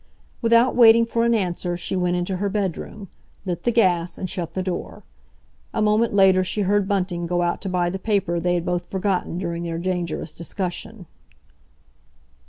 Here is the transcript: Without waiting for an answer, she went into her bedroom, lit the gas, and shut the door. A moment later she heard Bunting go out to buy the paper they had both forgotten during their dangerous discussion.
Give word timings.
Without 0.41 0.75
waiting 0.75 1.05
for 1.05 1.25
an 1.25 1.35
answer, 1.35 1.77
she 1.77 1.95
went 1.95 2.15
into 2.15 2.37
her 2.37 2.49
bedroom, 2.49 3.07
lit 3.45 3.65
the 3.65 3.71
gas, 3.71 4.17
and 4.17 4.27
shut 4.27 4.55
the 4.55 4.63
door. 4.63 5.03
A 5.75 5.79
moment 5.83 6.11
later 6.11 6.43
she 6.43 6.61
heard 6.61 6.87
Bunting 6.87 7.27
go 7.27 7.43
out 7.43 7.61
to 7.61 7.69
buy 7.69 7.91
the 7.91 7.99
paper 7.99 8.39
they 8.39 8.55
had 8.55 8.65
both 8.65 8.89
forgotten 8.89 9.37
during 9.37 9.61
their 9.61 9.77
dangerous 9.77 10.33
discussion. 10.33 11.05